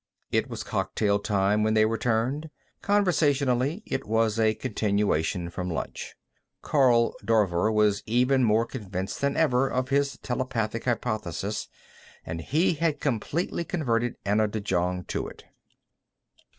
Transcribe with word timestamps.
It 0.31 0.49
was 0.49 0.63
cocktail 0.63 1.19
time 1.19 1.61
when 1.61 1.75
they 1.75 1.85
returned; 1.85 2.49
conversationally, 2.81 3.83
it 3.85 4.03
was 4.07 4.39
a 4.39 4.55
continuation 4.55 5.51
from 5.51 5.69
lunch. 5.69 6.15
Karl 6.63 7.13
Dorver 7.23 7.71
was 7.71 8.01
even 8.07 8.43
more 8.43 8.65
convinced 8.65 9.21
than 9.21 9.37
ever 9.37 9.67
of 9.69 9.89
his 9.89 10.17
telepathic 10.17 10.85
hypothesis, 10.85 11.67
and 12.25 12.41
he 12.41 12.73
had 12.73 12.99
completely 12.99 13.63
converted 13.63 14.17
Anna 14.25 14.47
de 14.47 14.59
Jong 14.59 15.03
to 15.03 15.27
it. 15.27 15.43